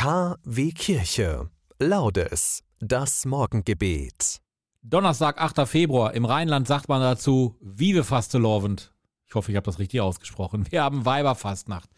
KW 0.00 0.72
Kirche. 0.72 1.50
Laudes. 1.78 2.62
Das 2.78 3.26
Morgengebet. 3.26 4.38
Donnerstag, 4.80 5.38
8. 5.38 5.68
Februar. 5.68 6.14
Im 6.14 6.24
Rheinland 6.24 6.66
sagt 6.66 6.88
man 6.88 7.02
dazu 7.02 7.58
Vive 7.60 8.02
Faste 8.02 8.38
Lovend. 8.38 8.94
Ich 9.26 9.34
hoffe, 9.34 9.52
ich 9.52 9.56
habe 9.56 9.66
das 9.66 9.78
richtig 9.78 10.00
ausgesprochen. 10.00 10.64
Wir 10.70 10.82
haben 10.82 11.04
Weiberfastnacht. 11.04 11.90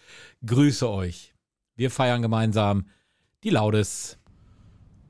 Grüße 0.45 0.91
euch. 0.91 1.33
Wir 1.77 1.93
feiern 1.93 2.23
gemeinsam 2.23 2.89
die 3.45 3.51
Laudes. 3.51 4.19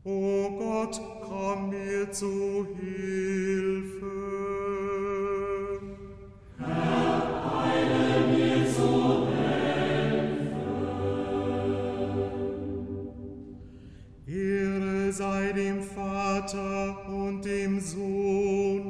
O 0.05 0.51
Gott, 0.59 1.01
komm 1.27 1.71
mir 1.71 2.13
zu 2.13 2.67
Hilfe. 2.79 4.52
Sei 15.23 15.53
dem 15.53 15.81
Vater 15.81 16.97
und 17.09 17.45
dem 17.45 17.79
Sohn 17.79 18.82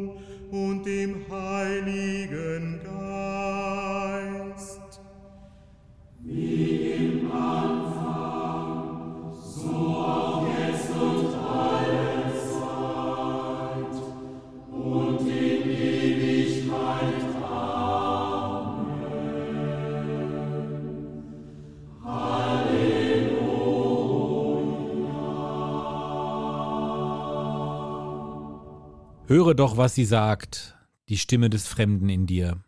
Höre 29.33 29.55
doch, 29.55 29.79
was 29.79 29.95
sie 29.95 30.05
sagt, 30.05 30.77
die 31.09 31.17
Stimme 31.17 31.49
des 31.49 31.67
Fremden 31.67 32.11
in 32.11 32.27
dir. 32.27 32.63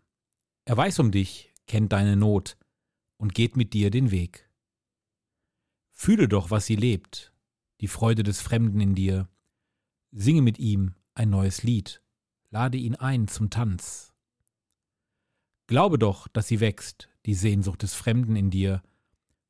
Er 0.64 0.78
weiß 0.78 0.98
um 1.00 1.10
dich, 1.10 1.52
kennt 1.66 1.92
deine 1.92 2.16
Not 2.16 2.56
und 3.18 3.34
geht 3.34 3.54
mit 3.54 3.74
dir 3.74 3.90
den 3.90 4.10
Weg. 4.10 4.48
Fühle 5.90 6.26
doch, 6.26 6.50
was 6.50 6.64
sie 6.64 6.76
lebt, 6.76 7.34
die 7.82 7.86
Freude 7.86 8.22
des 8.22 8.40
Fremden 8.40 8.80
in 8.80 8.94
dir. 8.94 9.28
Singe 10.10 10.40
mit 10.40 10.58
ihm 10.58 10.94
ein 11.12 11.28
neues 11.28 11.64
Lied, 11.64 12.00
lade 12.48 12.78
ihn 12.78 12.94
ein 12.94 13.28
zum 13.28 13.50
Tanz. 13.50 14.14
Glaube 15.66 15.98
doch, 15.98 16.28
dass 16.28 16.48
sie 16.48 16.60
wächst, 16.60 17.10
die 17.26 17.34
Sehnsucht 17.34 17.82
des 17.82 17.92
Fremden 17.92 18.36
in 18.36 18.48
dir. 18.48 18.82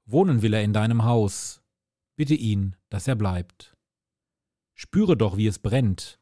Wohnen 0.04 0.42
will 0.42 0.52
er 0.52 0.64
in 0.64 0.72
deinem 0.72 1.04
Haus, 1.04 1.62
bitte 2.16 2.34
ihn, 2.34 2.74
dass 2.88 3.06
er 3.06 3.14
bleibt. 3.14 3.76
Spüre 4.74 5.16
doch, 5.16 5.36
wie 5.36 5.46
es 5.46 5.60
brennt, 5.60 6.18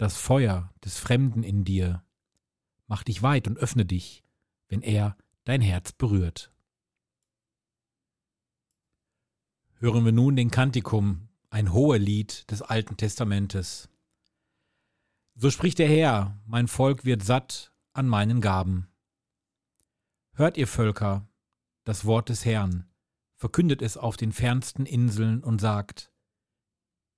das 0.00 0.16
Feuer 0.16 0.72
des 0.82 0.98
Fremden 0.98 1.42
in 1.42 1.62
dir. 1.62 2.02
Mach 2.86 3.02
dich 3.02 3.22
weit 3.22 3.46
und 3.46 3.58
öffne 3.58 3.84
dich, 3.84 4.24
wenn 4.68 4.80
er 4.80 5.14
dein 5.44 5.60
Herz 5.60 5.92
berührt. 5.92 6.50
Hören 9.74 10.06
wir 10.06 10.12
nun 10.12 10.36
den 10.36 10.50
Kantikum, 10.50 11.28
ein 11.50 11.74
Hohelied 11.74 12.50
des 12.50 12.62
Alten 12.62 12.96
Testamentes. 12.96 13.90
So 15.34 15.50
spricht 15.50 15.78
der 15.78 15.88
Herr, 15.88 16.40
mein 16.46 16.66
Volk 16.66 17.04
wird 17.04 17.22
satt 17.22 17.74
an 17.92 18.08
meinen 18.08 18.40
Gaben. 18.40 18.88
Hört 20.32 20.56
ihr 20.56 20.66
Völker 20.66 21.28
das 21.84 22.06
Wort 22.06 22.30
des 22.30 22.46
Herrn, 22.46 22.88
verkündet 23.34 23.82
es 23.82 23.98
auf 23.98 24.16
den 24.16 24.32
fernsten 24.32 24.86
Inseln 24.86 25.44
und 25.44 25.60
sagt, 25.60 26.10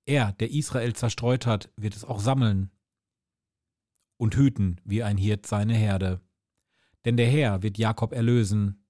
er, 0.05 0.33
der 0.33 0.51
Israel 0.51 0.93
zerstreut 0.93 1.45
hat, 1.45 1.71
wird 1.77 1.95
es 1.95 2.03
auch 2.03 2.19
sammeln 2.19 2.72
und 4.17 4.35
hüten 4.35 4.79
wie 4.83 5.03
ein 5.03 5.17
Hirt 5.17 5.45
seine 5.45 5.73
Herde. 5.73 6.21
Denn 7.05 7.17
der 7.17 7.29
Herr 7.29 7.63
wird 7.63 7.77
Jakob 7.77 8.13
erlösen 8.13 8.85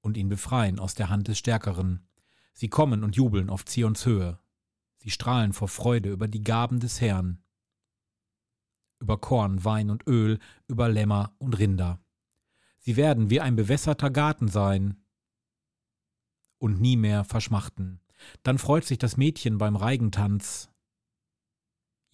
und 0.00 0.16
ihn 0.16 0.28
befreien 0.28 0.78
aus 0.78 0.94
der 0.94 1.08
Hand 1.08 1.28
des 1.28 1.38
Stärkeren. 1.38 2.06
Sie 2.52 2.68
kommen 2.68 3.04
und 3.04 3.16
jubeln 3.16 3.50
auf 3.50 3.64
Zions 3.64 4.06
Höhe. 4.06 4.38
Sie 4.98 5.10
strahlen 5.10 5.52
vor 5.52 5.68
Freude 5.68 6.10
über 6.10 6.28
die 6.28 6.42
Gaben 6.42 6.80
des 6.80 7.00
Herrn. 7.00 7.42
Über 9.00 9.18
Korn, 9.18 9.64
Wein 9.64 9.90
und 9.90 10.06
Öl, 10.06 10.38
über 10.66 10.88
Lämmer 10.88 11.34
und 11.38 11.58
Rinder. 11.58 12.00
Sie 12.78 12.96
werden 12.96 13.30
wie 13.30 13.40
ein 13.40 13.56
bewässerter 13.56 14.10
Garten 14.10 14.48
sein 14.48 15.02
und 16.58 16.80
nie 16.80 16.96
mehr 16.96 17.24
verschmachten. 17.24 18.00
Dann 18.42 18.58
freut 18.58 18.84
sich 18.84 18.98
das 18.98 19.16
Mädchen 19.16 19.58
beim 19.58 19.76
Reigentanz. 19.76 20.70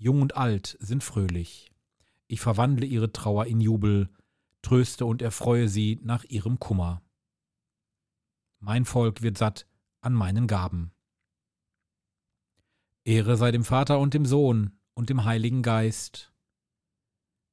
Jung 0.00 0.22
und 0.22 0.34
alt 0.34 0.78
sind 0.80 1.04
fröhlich. 1.04 1.70
Ich 2.26 2.40
verwandle 2.40 2.86
ihre 2.86 3.12
Trauer 3.12 3.44
in 3.44 3.60
Jubel, 3.60 4.08
tröste 4.62 5.04
und 5.04 5.20
erfreue 5.20 5.68
sie 5.68 6.00
nach 6.02 6.24
ihrem 6.24 6.58
Kummer. 6.58 7.02
Mein 8.60 8.86
Volk 8.86 9.20
wird 9.20 9.36
satt 9.36 9.66
an 10.00 10.14
meinen 10.14 10.46
Gaben. 10.46 10.92
Ehre 13.04 13.36
sei 13.36 13.50
dem 13.50 13.62
Vater 13.62 13.98
und 13.98 14.14
dem 14.14 14.24
Sohn 14.24 14.74
und 14.94 15.10
dem 15.10 15.24
Heiligen 15.24 15.60
Geist, 15.60 16.32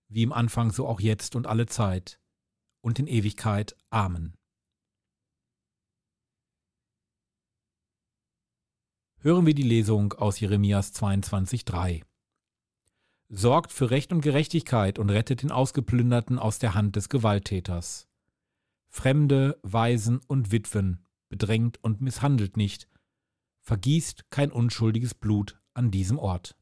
wie 0.08 0.24
im 0.24 0.32
Anfang 0.32 0.72
so 0.72 0.88
auch 0.88 1.02
jetzt 1.02 1.36
und 1.36 1.48
alle 1.48 1.66
Zeit 1.66 2.18
und 2.80 2.98
in 2.98 3.08
Ewigkeit. 3.08 3.76
Amen. 3.90 4.38
Hören 9.18 9.46
wir 9.46 9.54
die 9.54 9.64
Lesung 9.64 10.14
aus 10.14 10.40
Jeremias 10.40 10.94
22,3. 10.94 12.06
Sorgt 13.30 13.74
für 13.74 13.92
Recht 13.92 14.14
und 14.14 14.22
Gerechtigkeit 14.22 15.00
und 15.00 15.10
rettet 15.10 15.42
den 15.42 15.52
Ausgeplünderten 15.52 16.40
aus 16.40 16.60
der 16.60 16.74
Hand 16.74 16.96
des 16.96 17.10
Gewalttäters. 17.10 18.08
Fremde, 18.88 19.60
Waisen 19.64 20.22
und 20.28 20.52
Witwen 20.52 21.06
bedrängt 21.28 21.78
und 21.84 22.00
misshandelt 22.00 22.56
nicht, 22.56 22.88
vergießt 23.64 24.32
kein 24.32 24.50
unschuldiges 24.50 25.14
Blut 25.14 25.60
an 25.74 25.92
diesem 25.92 26.18
Ort. 26.18 26.56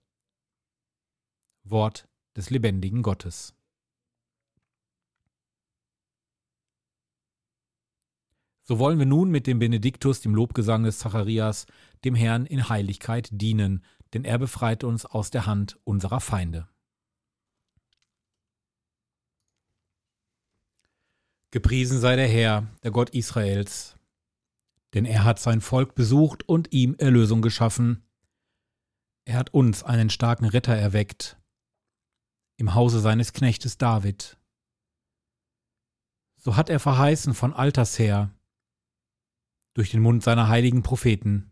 Wort 1.64 2.08
des 2.36 2.50
lebendigen 2.50 3.04
Gottes. 3.04 3.54
So 8.64 8.80
wollen 8.80 8.98
wir 8.98 9.06
nun 9.06 9.30
mit 9.30 9.46
dem 9.46 9.60
Benediktus, 9.60 10.22
dem 10.22 10.34
Lobgesang 10.34 10.84
des 10.84 10.98
Zacharias, 10.98 11.68
dem 12.04 12.16
Herrn 12.16 12.48
in 12.48 12.68
Heiligkeit 12.68 13.30
dienen, 13.32 13.84
denn 14.16 14.24
er 14.24 14.38
befreit 14.38 14.86
uns 14.86 15.06
aus 15.06 15.30
der 15.30 15.46
Hand 15.46 15.78
unserer 15.84 16.22
Feinde. 16.22 16.70
Gepriesen 21.52 22.00
sei 22.00 22.16
der 22.16 22.28
Herr, 22.28 22.66
der 22.84 22.92
Gott 22.92 23.10
Israels, 23.10 23.98
denn 24.94 25.04
er 25.04 25.26
hat 25.26 25.40
sein 25.40 25.60
Volk 25.60 25.96
besucht 25.96 26.48
und 26.48 26.72
ihm 26.72 26.96
Erlösung 26.98 27.42
geschaffen. 27.42 28.08
Er 29.26 29.36
hat 29.38 29.54
uns 29.54 29.84
einen 29.84 30.10
starken 30.10 30.46
Retter 30.46 30.76
erweckt, 30.76 31.38
im 32.56 32.74
Hause 32.74 33.02
seines 33.02 33.34
Knechtes 33.34 33.78
David. 33.78 34.38
So 36.38 36.56
hat 36.56 36.70
er 36.70 36.80
verheißen 36.80 37.34
von 37.34 37.54
alters 37.54 38.00
her, 38.00 38.34
durch 39.74 39.92
den 39.92 40.02
Mund 40.02 40.24
seiner 40.24 40.48
heiligen 40.48 40.84
Propheten. 40.84 41.52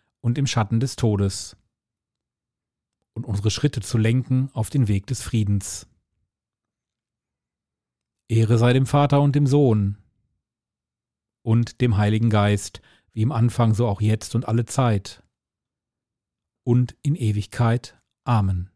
und 0.21 0.37
im 0.37 0.47
Schatten 0.47 0.79
des 0.79 0.95
Todes, 0.95 1.57
und 3.13 3.25
unsere 3.25 3.51
Schritte 3.51 3.81
zu 3.81 3.97
lenken 3.97 4.49
auf 4.53 4.69
den 4.69 4.87
Weg 4.87 5.05
des 5.07 5.21
Friedens. 5.21 5.87
Ehre 8.27 8.57
sei 8.57 8.71
dem 8.73 8.85
Vater 8.85 9.21
und 9.21 9.35
dem 9.35 9.45
Sohn 9.45 9.97
und 11.41 11.81
dem 11.81 11.97
Heiligen 11.97 12.29
Geist, 12.29 12.81
wie 13.11 13.23
im 13.23 13.31
Anfang 13.31 13.73
so 13.73 13.87
auch 13.87 13.99
jetzt 13.99 14.35
und 14.35 14.47
alle 14.47 14.65
Zeit 14.65 15.23
und 16.63 16.95
in 17.01 17.15
Ewigkeit. 17.15 17.99
Amen. 18.23 18.69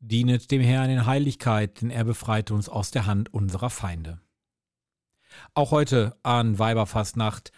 Dienet 0.00 0.50
dem 0.50 0.62
Herrn 0.62 0.90
in 0.90 1.06
Heiligkeit, 1.06 1.82
denn 1.82 1.90
er 1.90 2.04
befreit 2.04 2.50
uns 2.50 2.68
aus 2.68 2.90
der 2.90 3.06
Hand 3.06 3.32
unserer 3.32 3.70
Feinde. 3.70 4.20
Auch 5.54 5.70
heute 5.70 6.16
an 6.22 6.58
Weiberfastnacht, 6.58 7.52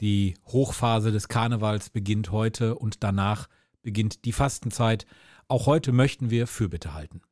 die 0.00 0.34
Hochphase 0.46 1.12
des 1.12 1.28
Karnevals 1.28 1.90
beginnt 1.90 2.30
heute 2.30 2.74
und 2.76 3.02
danach 3.02 3.48
beginnt 3.82 4.24
die 4.24 4.32
Fastenzeit. 4.32 5.06
Auch 5.48 5.66
heute 5.66 5.92
möchten 5.92 6.30
wir 6.30 6.46
Fürbitte 6.46 6.92
halten. 6.92 7.22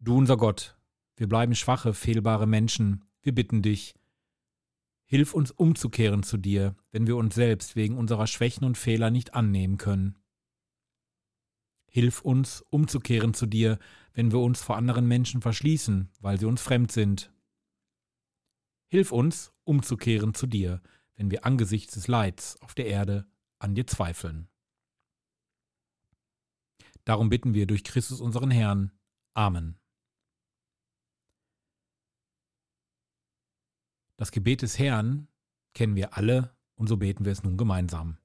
Du 0.00 0.16
unser 0.16 0.36
Gott, 0.36 0.76
wir 1.16 1.28
bleiben 1.28 1.54
schwache, 1.54 1.94
fehlbare 1.94 2.46
Menschen, 2.46 3.04
wir 3.22 3.34
bitten 3.34 3.62
dich, 3.62 3.94
hilf 5.04 5.34
uns 5.34 5.50
umzukehren 5.50 6.22
zu 6.22 6.36
dir, 6.36 6.76
wenn 6.90 7.06
wir 7.06 7.16
uns 7.16 7.34
selbst 7.34 7.76
wegen 7.76 7.96
unserer 7.96 8.26
Schwächen 8.26 8.64
und 8.64 8.78
Fehler 8.78 9.10
nicht 9.10 9.34
annehmen 9.34 9.78
können. 9.78 10.16
Hilf 11.90 12.20
uns, 12.20 12.62
umzukehren 12.70 13.34
zu 13.34 13.46
dir, 13.46 13.78
wenn 14.12 14.32
wir 14.32 14.40
uns 14.40 14.60
vor 14.60 14.76
anderen 14.76 15.06
Menschen 15.06 15.40
verschließen, 15.40 16.10
weil 16.20 16.38
sie 16.38 16.46
uns 16.46 16.60
fremd 16.60 16.92
sind. 16.92 17.32
Hilf 18.86 19.10
uns, 19.12 19.52
umzukehren 19.64 20.34
zu 20.34 20.46
dir, 20.46 20.82
wenn 21.18 21.32
wir 21.32 21.44
angesichts 21.44 21.94
des 21.94 22.06
Leids 22.06 22.56
auf 22.62 22.74
der 22.74 22.86
Erde 22.86 23.26
an 23.58 23.74
dir 23.74 23.86
zweifeln. 23.86 24.48
Darum 27.04 27.28
bitten 27.28 27.54
wir 27.54 27.66
durch 27.66 27.82
Christus 27.82 28.20
unseren 28.20 28.52
Herrn. 28.52 28.92
Amen. 29.34 29.78
Das 34.16 34.30
Gebet 34.30 34.62
des 34.62 34.78
Herrn 34.78 35.26
kennen 35.74 35.96
wir 35.96 36.16
alle 36.16 36.56
und 36.76 36.86
so 36.86 36.96
beten 36.96 37.24
wir 37.24 37.32
es 37.32 37.42
nun 37.42 37.56
gemeinsam. 37.56 38.18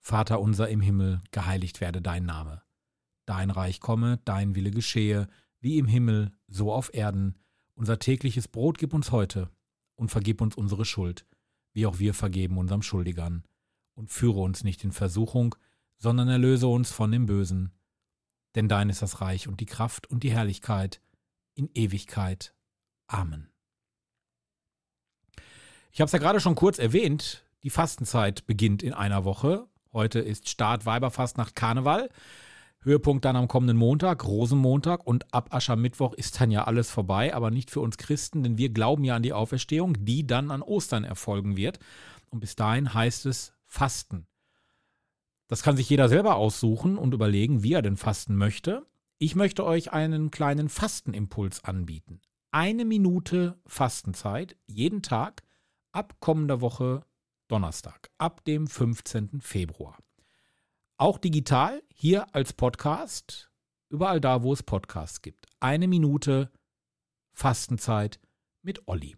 Vater 0.00 0.40
unser 0.40 0.68
im 0.70 0.80
Himmel, 0.80 1.20
geheiligt 1.30 1.80
werde 1.80 2.00
dein 2.00 2.24
Name. 2.24 2.62
Dein 3.26 3.50
Reich 3.50 3.80
komme, 3.80 4.20
dein 4.24 4.54
Wille 4.54 4.70
geschehe, 4.70 5.28
wie 5.60 5.78
im 5.78 5.86
Himmel, 5.86 6.32
so 6.46 6.72
auf 6.72 6.92
Erden. 6.94 7.38
Unser 7.74 7.98
tägliches 7.98 8.48
Brot 8.48 8.78
gib 8.78 8.94
uns 8.94 9.12
heute 9.12 9.50
und 9.94 10.10
vergib 10.10 10.40
uns 10.40 10.54
unsere 10.56 10.84
Schuld, 10.84 11.26
wie 11.74 11.86
auch 11.86 11.98
wir 11.98 12.14
vergeben 12.14 12.56
unserem 12.56 12.82
Schuldigern. 12.82 13.44
Und 13.94 14.10
führe 14.10 14.40
uns 14.40 14.64
nicht 14.64 14.82
in 14.82 14.92
Versuchung, 14.92 15.54
sondern 15.98 16.28
erlöse 16.28 16.66
uns 16.66 16.90
von 16.90 17.12
dem 17.12 17.26
Bösen. 17.26 17.72
Denn 18.54 18.68
dein 18.68 18.88
ist 18.88 19.02
das 19.02 19.20
Reich 19.20 19.46
und 19.46 19.60
die 19.60 19.66
Kraft 19.66 20.06
und 20.08 20.22
die 20.22 20.32
Herrlichkeit 20.32 21.00
in 21.54 21.70
Ewigkeit. 21.74 22.54
Amen. 23.06 23.50
Ich 25.92 26.00
habe 26.00 26.06
es 26.06 26.12
ja 26.12 26.18
gerade 26.18 26.40
schon 26.40 26.56
kurz 26.56 26.78
erwähnt, 26.78 27.44
die 27.62 27.70
Fastenzeit 27.70 28.46
beginnt 28.46 28.82
in 28.82 28.92
einer 28.92 29.24
Woche. 29.24 29.68
Heute 29.92 30.18
ist 30.18 30.48
Start 30.48 30.86
Weiberfastnacht 30.86 31.54
Karneval. 31.54 32.10
Höhepunkt 32.84 33.24
dann 33.24 33.36
am 33.36 33.48
kommenden 33.48 33.76
Montag, 33.78 34.24
Rosenmontag 34.26 35.06
und 35.06 35.32
ab 35.32 35.54
Aschermittwoch 35.54 36.12
ist 36.12 36.40
dann 36.40 36.50
ja 36.50 36.64
alles 36.64 36.90
vorbei, 36.90 37.34
aber 37.34 37.50
nicht 37.50 37.70
für 37.70 37.80
uns 37.80 37.96
Christen, 37.96 38.42
denn 38.42 38.58
wir 38.58 38.68
glauben 38.68 39.04
ja 39.04 39.16
an 39.16 39.22
die 39.22 39.32
Auferstehung, 39.32 40.04
die 40.04 40.26
dann 40.26 40.50
an 40.50 40.62
Ostern 40.62 41.04
erfolgen 41.04 41.56
wird. 41.56 41.78
Und 42.28 42.40
bis 42.40 42.56
dahin 42.56 42.92
heißt 42.92 43.26
es 43.26 43.54
Fasten. 43.66 44.26
Das 45.46 45.62
kann 45.62 45.76
sich 45.76 45.88
jeder 45.88 46.08
selber 46.08 46.36
aussuchen 46.36 46.98
und 46.98 47.14
überlegen, 47.14 47.62
wie 47.62 47.72
er 47.72 47.82
denn 47.82 47.96
fasten 47.96 48.36
möchte. 48.36 48.86
Ich 49.18 49.34
möchte 49.34 49.64
euch 49.64 49.92
einen 49.92 50.30
kleinen 50.30 50.68
Fastenimpuls 50.68 51.64
anbieten. 51.64 52.20
Eine 52.50 52.84
Minute 52.84 53.58
Fastenzeit 53.66 54.56
jeden 54.66 55.00
Tag 55.00 55.42
ab 55.92 56.16
kommender 56.20 56.60
Woche 56.60 57.04
Donnerstag, 57.48 58.10
ab 58.18 58.44
dem 58.44 58.66
15. 58.66 59.40
Februar. 59.40 59.96
Auch 60.96 61.18
digital, 61.18 61.82
hier 61.96 62.34
als 62.34 62.52
Podcast, 62.52 63.50
überall 63.88 64.20
da, 64.20 64.42
wo 64.42 64.52
es 64.52 64.62
Podcasts 64.62 65.22
gibt. 65.22 65.46
Eine 65.60 65.86
Minute 65.88 66.50
Fastenzeit 67.32 68.20
mit 68.62 68.86
Olli. 68.86 69.16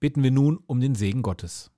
Bitten 0.00 0.22
wir 0.22 0.30
nun 0.30 0.56
um 0.56 0.80
den 0.80 0.94
Segen 0.94 1.22
Gottes. 1.22 1.70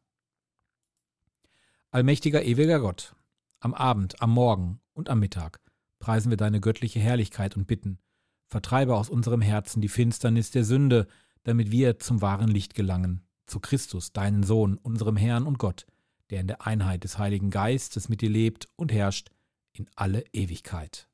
Allmächtiger, 1.90 2.44
ewiger 2.44 2.78
Gott, 2.78 3.16
am 3.58 3.74
Abend, 3.74 4.22
am 4.22 4.30
Morgen 4.30 4.80
und 4.92 5.08
am 5.08 5.18
Mittag 5.18 5.60
preisen 5.98 6.30
wir 6.30 6.36
deine 6.36 6.60
göttliche 6.60 7.00
Herrlichkeit 7.00 7.56
und 7.56 7.66
bitten, 7.66 7.98
vertreibe 8.46 8.96
aus 8.96 9.10
unserem 9.10 9.42
Herzen 9.42 9.82
die 9.82 9.88
Finsternis 9.88 10.52
der 10.52 10.64
Sünde, 10.64 11.08
damit 11.42 11.72
wir 11.72 11.98
zum 11.98 12.22
wahren 12.22 12.48
Licht 12.48 12.74
gelangen, 12.74 13.26
zu 13.46 13.58
Christus, 13.58 14.12
deinen 14.12 14.44
Sohn, 14.44 14.76
unserem 14.78 15.16
Herrn 15.16 15.46
und 15.46 15.58
Gott, 15.58 15.86
der 16.30 16.40
in 16.40 16.46
der 16.46 16.66
Einheit 16.66 17.04
des 17.04 17.18
Heiligen 17.18 17.50
Geistes 17.50 18.08
mit 18.08 18.20
dir 18.20 18.30
lebt 18.30 18.68
und 18.76 18.92
herrscht 18.92 19.30
in 19.72 19.88
alle 19.96 20.24
Ewigkeit. 20.32 21.08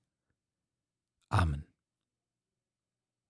Amen. 1.28 1.66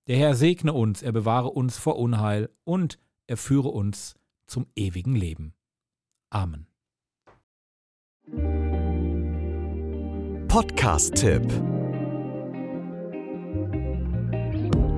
Der 0.06 0.16
Herr 0.18 0.34
segne 0.34 0.72
uns, 0.72 1.02
er 1.02 1.12
bewahre 1.12 1.50
uns 1.50 1.78
vor 1.78 1.96
Unheil 1.98 2.50
und 2.64 2.98
er 3.26 3.36
führe 3.36 3.68
uns 3.68 4.14
zum 4.46 4.66
ewigen 4.76 5.16
Leben. 5.16 5.54
Amen. 6.30 6.66
Podcast-Tipp 10.48 11.42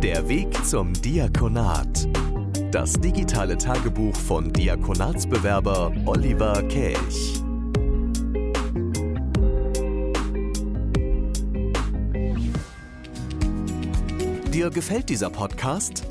Der 0.03 0.29
Weg 0.29 0.65
zum 0.65 0.93
Diakonat. 0.93 2.28
Das 2.71 2.93
digitale 2.93 3.57
Tagebuch 3.57 4.15
von 4.15 4.53
Diakonatsbewerber 4.53 5.91
Oliver 6.05 6.63
Kelch. 6.65 7.43
Dir 14.53 14.69
gefällt 14.69 15.09
dieser 15.09 15.31
Podcast? 15.31 16.07